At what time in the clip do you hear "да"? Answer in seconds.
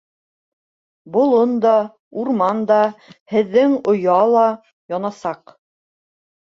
1.67-1.75, 2.73-2.81